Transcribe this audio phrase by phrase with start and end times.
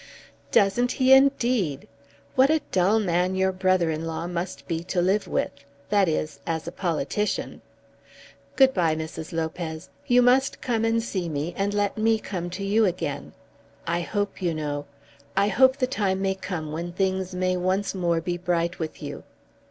[0.51, 1.87] "Doesn't he indeed!
[2.33, 5.51] What a dull man your brother in law must be to live with,
[5.89, 7.61] that is as a politician!
[8.55, 9.31] Good bye, Mrs.
[9.31, 9.91] Lopez.
[10.07, 13.33] You must come and see me and let me come to you again.
[13.85, 14.87] I hope, you know,
[15.37, 19.23] I hope the time may come when things may once more be bright with you."